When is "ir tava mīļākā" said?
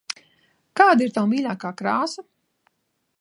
1.07-1.73